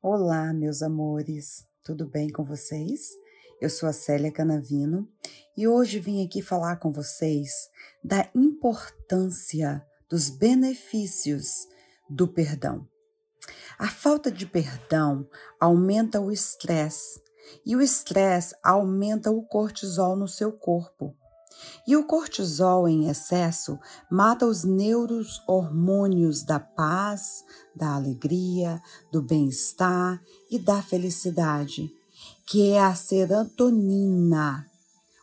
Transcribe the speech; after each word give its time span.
Olá, 0.00 0.52
meus 0.52 0.80
amores, 0.80 1.66
tudo 1.82 2.06
bem 2.06 2.30
com 2.30 2.44
vocês? 2.44 3.08
Eu 3.60 3.68
sou 3.68 3.88
a 3.88 3.92
Célia 3.92 4.30
Canavino 4.30 5.08
e 5.56 5.66
hoje 5.66 5.98
vim 5.98 6.24
aqui 6.24 6.40
falar 6.40 6.76
com 6.76 6.92
vocês 6.92 7.50
da 8.02 8.30
importância 8.32 9.84
dos 10.08 10.30
benefícios 10.30 11.66
do 12.08 12.28
perdão. 12.28 12.86
A 13.76 13.88
falta 13.88 14.30
de 14.30 14.46
perdão 14.46 15.28
aumenta 15.58 16.20
o 16.20 16.30
estresse 16.30 17.20
e 17.66 17.74
o 17.74 17.82
estresse 17.82 18.54
aumenta 18.62 19.32
o 19.32 19.42
cortisol 19.42 20.14
no 20.14 20.28
seu 20.28 20.52
corpo. 20.52 21.17
E 21.86 21.96
o 21.96 22.06
cortisol 22.06 22.88
em 22.88 23.08
excesso 23.08 23.78
mata 24.10 24.46
os 24.46 24.64
neurohormônios 24.64 26.42
da 26.42 26.60
paz, 26.60 27.44
da 27.74 27.94
alegria, 27.94 28.80
do 29.10 29.22
bem-estar 29.22 30.22
e 30.50 30.58
da 30.58 30.82
felicidade, 30.82 31.90
que 32.46 32.70
é 32.70 32.80
a 32.80 32.94
serotonina, 32.94 34.66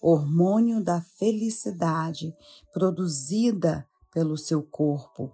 hormônio 0.00 0.82
da 0.82 1.00
felicidade 1.00 2.34
produzida 2.72 3.86
pelo 4.12 4.36
seu 4.36 4.62
corpo. 4.62 5.32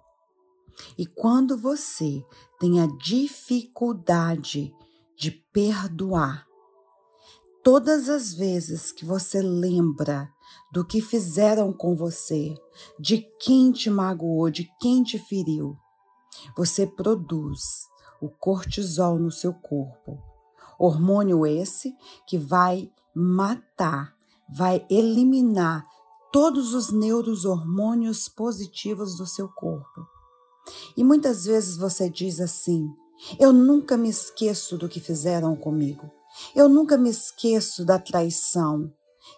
E 0.97 1.05
quando 1.05 1.57
você 1.57 2.23
tem 2.59 2.81
a 2.81 2.87
dificuldade 2.87 4.73
de 5.17 5.31
perdoar, 5.31 6.45
todas 7.63 8.07
as 8.09 8.33
vezes 8.33 8.91
que 8.91 9.03
você 9.03 9.41
lembra 9.41 10.29
do 10.71 10.85
que 10.85 11.01
fizeram 11.01 11.71
com 11.71 11.95
você, 11.95 12.55
de 12.99 13.19
quem 13.39 13.71
te 13.71 13.89
magoou, 13.89 14.49
de 14.49 14.69
quem 14.79 15.03
te 15.03 15.17
feriu, 15.17 15.77
você 16.55 16.85
produz 16.85 17.87
o 18.21 18.29
cortisol 18.29 19.17
no 19.17 19.31
seu 19.31 19.53
corpo. 19.53 20.21
Hormônio 20.79 21.45
esse 21.45 21.95
que 22.27 22.37
vai 22.37 22.91
matar, 23.13 24.15
vai 24.55 24.85
eliminar 24.89 25.83
todos 26.31 26.73
os 26.73 26.91
neurohormônios 26.91 28.29
positivos 28.29 29.17
do 29.17 29.25
seu 29.25 29.49
corpo. 29.49 30.07
E 30.95 31.03
muitas 31.03 31.45
vezes 31.45 31.77
você 31.77 32.09
diz 32.09 32.39
assim: 32.39 32.87
Eu 33.39 33.51
nunca 33.53 33.97
me 33.97 34.09
esqueço 34.09 34.77
do 34.77 34.89
que 34.89 34.99
fizeram 34.99 35.55
comigo. 35.55 36.11
Eu 36.53 36.69
nunca 36.69 36.97
me 36.97 37.09
esqueço 37.09 37.85
da 37.85 37.97
traição. 37.97 38.91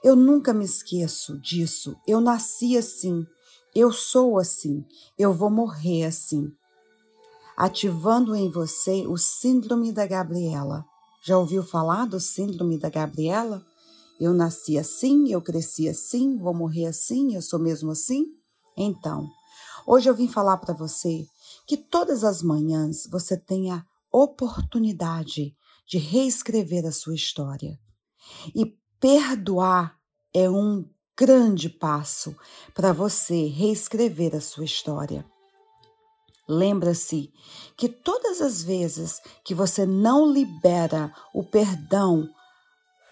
Eu 0.04 0.16
nunca 0.16 0.54
me 0.54 0.66
esqueço 0.66 1.40
disso. 1.40 1.96
Eu 2.08 2.22
nasci 2.22 2.78
assim. 2.78 3.26
Eu 3.76 3.92
sou 3.92 4.38
assim. 4.38 4.86
Eu 5.18 5.34
vou 5.34 5.50
morrer 5.50 6.06
assim. 6.06 6.52
Ativando 7.58 8.36
em 8.36 8.50
você 8.50 9.06
o 9.06 9.18
Síndrome 9.18 9.92
da 9.92 10.08
Gabriela. 10.08 10.86
Já 11.22 11.38
ouviu 11.38 11.62
falar 11.62 12.06
do 12.06 12.20
Síndrome 12.20 12.78
da 12.78 12.90
Gabriela? 12.90 13.66
Eu 14.20 14.34
nasci 14.34 14.78
assim, 14.78 15.32
eu 15.32 15.42
cresci 15.42 15.88
assim, 15.88 16.38
vou 16.38 16.54
morrer 16.54 16.88
assim, 16.88 17.36
eu 17.36 17.42
sou 17.42 17.58
mesmo 17.58 17.92
assim? 17.92 18.26
Então, 18.78 19.30
hoje 19.88 20.10
eu 20.10 20.16
vim 20.16 20.28
falar 20.28 20.58
para 20.58 20.74
você 20.74 21.26
que 21.66 21.78
todas 21.78 22.24
as 22.24 22.42
manhãs 22.42 23.08
você 23.10 23.38
tenha 23.38 23.86
oportunidade 24.12 25.56
de 25.88 25.98
reescrever 25.98 26.86
a 26.86 26.92
sua 26.92 27.16
história. 27.16 27.80
E 28.54 28.76
Perdoar 29.00 29.98
é 30.34 30.50
um 30.50 30.86
grande 31.18 31.70
passo 31.70 32.36
para 32.74 32.92
você 32.92 33.46
reescrever 33.46 34.36
a 34.36 34.42
sua 34.42 34.66
história. 34.66 35.26
Lembra-se 36.46 37.32
que 37.78 37.88
todas 37.88 38.42
as 38.42 38.62
vezes 38.62 39.22
que 39.46 39.56
você 39.56 39.86
não 39.86 40.30
libera 40.30 41.14
o 41.34 41.46
perdão, 41.46 42.28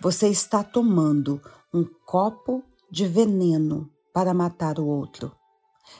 você 0.01 0.27
está 0.27 0.61
tomando 0.61 1.41
um 1.73 1.85
copo 2.05 2.65
de 2.91 3.07
veneno 3.07 3.89
para 4.13 4.33
matar 4.33 4.79
o 4.79 4.85
outro. 4.85 5.33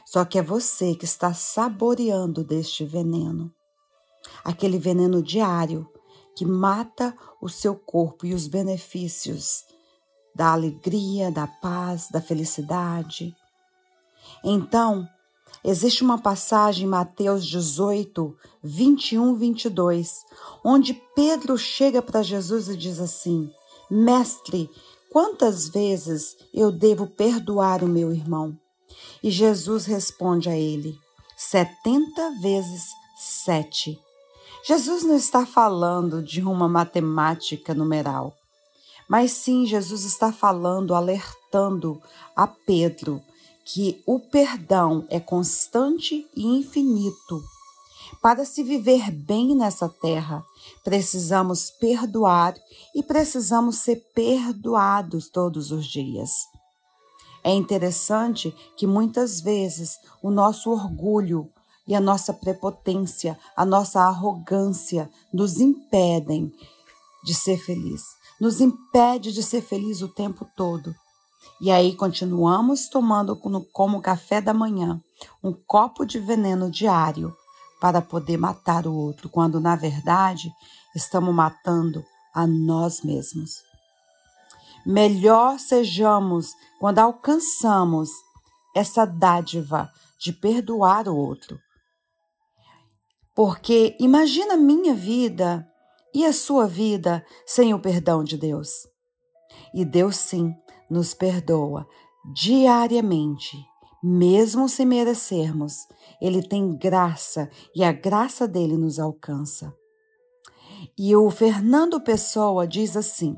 Só 0.06 0.26
que 0.26 0.38
é 0.38 0.44
você 0.44 0.96
que 0.96 1.06
está 1.06 1.34
saboreando 1.34 2.44
deste 2.44 2.84
veneno. 2.84 3.54
Aquele 4.44 4.78
veneno 4.78 5.24
diário 5.24 5.90
que 6.36 6.46
mata 6.46 7.16
o 7.42 7.48
seu 7.48 7.74
corpo 7.74 8.26
e 8.26 8.34
os 8.34 8.48
benefícios 8.48 9.66
da 10.38 10.52
alegria, 10.52 11.32
da 11.32 11.48
paz, 11.48 12.10
da 12.12 12.22
felicidade. 12.22 13.36
Então, 14.44 15.10
existe 15.64 16.04
uma 16.04 16.20
passagem 16.20 16.86
em 16.86 16.90
Mateus 16.90 17.44
18, 17.48 18.38
21, 18.64 19.34
22, 19.36 20.24
onde 20.64 20.94
Pedro 21.16 21.58
chega 21.58 22.04
para 22.04 22.22
Jesus 22.22 22.70
e 22.70 22.78
diz 22.78 23.00
assim: 23.00 23.50
Mestre, 23.90 24.70
quantas 25.12 25.68
vezes 25.70 26.38
eu 26.54 26.72
devo 26.72 27.08
perdoar 27.08 27.84
o 27.84 27.90
meu 27.90 28.14
irmão? 28.14 28.56
E 29.24 29.32
Jesus 29.32 29.86
responde 29.86 30.50
a 30.50 30.56
ele: 30.56 30.96
setenta 31.36 32.30
vezes 32.40 32.84
sete. 33.18 34.00
Jesus 34.64 35.04
não 35.04 35.16
está 35.16 35.48
falando 35.48 36.22
de 36.22 36.44
uma 36.44 36.68
matemática 36.68 37.74
numeral. 37.74 38.36
Mas 39.08 39.32
sim, 39.32 39.66
Jesus 39.66 40.04
está 40.04 40.34
falando, 40.34 40.94
alertando 40.94 42.02
a 42.36 42.46
Pedro 42.46 43.22
que 43.64 44.02
o 44.06 44.20
perdão 44.20 45.06
é 45.10 45.20
constante 45.20 46.28
e 46.36 46.46
infinito. 46.46 47.42
Para 48.22 48.46
se 48.46 48.64
viver 48.64 49.12
bem 49.12 49.56
nessa 49.56 49.90
terra, 49.90 50.44
precisamos 50.84 51.70
perdoar 51.72 52.56
e 52.96 53.04
precisamos 53.04 53.78
ser 53.80 53.98
perdoados 54.14 55.30
todos 55.30 55.72
os 55.72 55.86
dias. 55.86 56.32
É 57.44 57.54
interessante 57.54 58.54
que 58.76 58.88
muitas 58.88 59.40
vezes 59.40 59.98
o 60.22 60.32
nosso 60.32 60.70
orgulho 60.70 61.50
e 61.88 61.96
a 61.96 62.02
nossa 62.02 62.34
prepotência, 62.34 63.38
a 63.56 63.66
nossa 63.66 64.02
arrogância 64.02 65.10
nos 65.34 65.60
impedem 65.60 66.52
de 67.24 67.34
ser 67.34 67.58
feliz 67.58 68.17
nos 68.40 68.62
impede 68.62 69.32
de 69.32 69.42
ser 69.42 69.62
feliz 69.62 70.02
o 70.02 70.08
tempo 70.08 70.48
todo. 70.56 70.94
E 71.60 71.72
aí 71.72 71.96
continuamos 71.96 72.88
tomando 72.88 73.36
como 73.72 74.02
café 74.02 74.40
da 74.40 74.54
manhã 74.54 75.02
um 75.44 75.54
copo 75.54 76.06
de 76.06 76.20
veneno 76.20 76.70
diário 76.70 77.36
para 77.80 78.02
poder 78.02 78.38
matar 78.38 78.88
o 78.88 78.94
outro, 78.94 79.30
quando 79.30 79.60
na 79.60 79.76
verdade 79.76 80.52
estamos 80.96 81.34
matando 81.34 82.04
a 82.34 82.46
nós 82.46 83.02
mesmos. 83.02 83.64
Melhor 84.86 85.60
sejamos 85.60 86.52
quando 86.80 87.00
alcançamos 87.00 88.10
essa 88.76 89.06
dádiva 89.06 89.92
de 90.20 90.32
perdoar 90.32 91.08
o 91.08 91.16
outro. 91.16 91.60
Porque 93.36 93.96
imagina 94.00 94.58
minha 94.58 94.96
vida 94.96 95.68
e 96.14 96.26
a 96.26 96.34
sua 96.34 96.68
vida 96.68 97.26
sem 97.46 97.74
o 97.74 97.80
perdão 97.80 98.24
de 98.24 98.38
Deus. 98.38 98.88
E 99.74 99.86
Deus, 99.86 100.18
sim, 100.18 100.56
nos 100.90 101.14
perdoa 101.14 101.88
diariamente, 102.34 103.58
mesmo 104.04 104.68
sem 104.68 104.86
merecermos. 104.86 105.74
Ele 106.22 106.42
tem 106.42 106.76
graça 106.76 107.50
e 107.76 107.84
a 107.84 107.92
graça 107.92 108.48
dele 108.48 108.78
nos 108.78 109.00
alcança. 109.00 109.74
E 110.98 111.16
o 111.16 111.30
Fernando 111.30 112.02
Pessoa 112.02 112.68
diz 112.68 112.96
assim: 112.96 113.36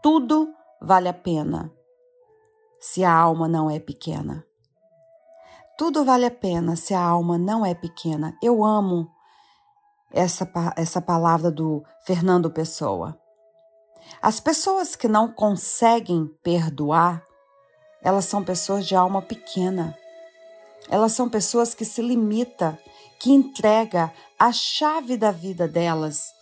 tudo 0.00 0.54
vale 0.80 1.08
a 1.08 1.12
pena 1.12 1.72
se 2.80 3.02
a 3.02 3.12
alma 3.12 3.48
não 3.48 3.68
é 3.68 3.80
pequena. 3.80 4.46
Tudo 5.76 6.04
vale 6.04 6.24
a 6.24 6.30
pena 6.30 6.76
se 6.76 6.94
a 6.94 7.02
alma 7.02 7.36
não 7.36 7.66
é 7.66 7.74
pequena. 7.74 8.36
Eu 8.40 8.64
amo 8.64 9.10
essa, 10.12 10.48
essa 10.76 11.00
palavra 11.00 11.50
do 11.50 11.84
Fernando 12.04 12.50
Pessoa. 12.50 13.18
As 14.22 14.40
pessoas 14.40 14.96
que 14.96 15.06
não 15.06 15.30
conseguem 15.30 16.26
perdoar, 16.42 17.22
elas 18.02 18.24
são 18.24 18.42
pessoas 18.42 18.86
de 18.86 18.94
alma 18.94 19.20
pequena. 19.20 19.96
Elas 20.88 21.12
são 21.12 21.28
pessoas 21.28 21.74
que 21.74 21.84
se 21.84 22.00
limita, 22.00 22.78
que 23.20 23.30
entrega 23.30 24.12
a 24.38 24.52
chave 24.52 25.16
da 25.16 25.30
vida 25.30 25.68
delas 25.68 26.32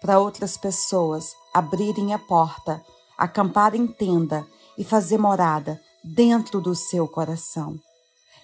para 0.00 0.18
outras 0.18 0.56
pessoas 0.56 1.34
abrirem 1.54 2.12
a 2.12 2.18
porta, 2.18 2.82
acampar 3.16 3.74
em 3.74 3.86
tenda 3.86 4.46
e 4.76 4.84
fazer 4.84 5.18
morada 5.18 5.80
dentro 6.04 6.60
do 6.60 6.74
seu 6.74 7.08
coração. 7.08 7.78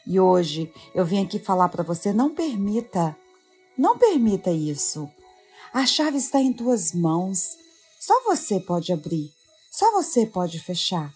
E 0.07 0.19
hoje 0.19 0.73
eu 0.95 1.05
vim 1.05 1.23
aqui 1.23 1.39
falar 1.39 1.69
para 1.69 1.83
você: 1.83 2.13
não 2.13 2.35
permita 2.35 3.17
não 3.77 3.99
permita 3.99 4.51
isso. 4.51 5.09
A 5.73 5.87
chave 5.87 6.19
está 6.19 6.41
em 6.41 6.53
tuas 6.53 6.93
mãos. 6.93 7.57
Só 8.01 8.23
você 8.25 8.61
pode 8.61 8.93
abrir. 8.93 9.31
Só 9.71 9.91
você 9.93 10.27
pode 10.27 10.59
fechar. 10.59 11.13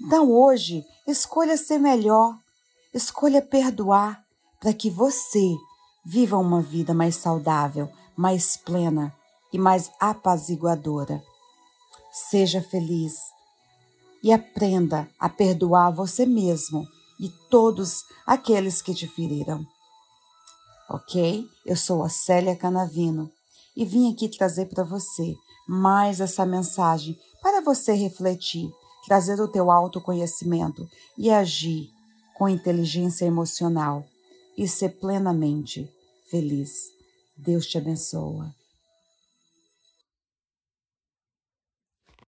Então 0.00 0.30
hoje, 0.30 0.84
escolha 1.06 1.56
ser 1.56 1.78
melhor. 1.78 2.36
Escolha 2.94 3.42
perdoar 3.42 4.24
para 4.60 4.72
que 4.72 4.90
você 4.90 5.54
viva 6.04 6.38
uma 6.38 6.62
vida 6.62 6.94
mais 6.94 7.16
saudável, 7.16 7.90
mais 8.16 8.56
plena 8.56 9.12
e 9.52 9.58
mais 9.58 9.90
apaziguadora. 10.00 11.22
Seja 12.12 12.62
feliz 12.62 13.14
e 14.22 14.32
aprenda 14.32 15.08
a 15.18 15.28
perdoar 15.28 15.90
você 15.90 16.24
mesmo 16.24 16.86
e 17.20 17.28
todos 17.50 18.04
aqueles 18.26 18.80
que 18.80 18.94
te 18.94 19.06
feriram. 19.06 19.66
Ok? 20.88 21.46
Eu 21.64 21.76
sou 21.76 22.02
a 22.02 22.08
Célia 22.08 22.56
Canavino 22.56 23.30
e 23.76 23.84
vim 23.84 24.12
aqui 24.12 24.28
trazer 24.28 24.66
para 24.66 24.84
você 24.84 25.34
mais 25.68 26.20
essa 26.20 26.46
mensagem 26.46 27.18
para 27.42 27.60
você 27.60 27.92
refletir, 27.92 28.70
trazer 29.06 29.40
o 29.40 29.48
teu 29.48 29.70
autoconhecimento 29.70 30.88
e 31.18 31.30
agir 31.30 31.90
com 32.36 32.48
inteligência 32.48 33.24
emocional 33.24 34.04
e 34.56 34.68
ser 34.68 34.90
plenamente 35.00 35.90
feliz. 36.30 36.72
Deus 37.36 37.66
te 37.66 37.78
abençoa. 37.78 38.54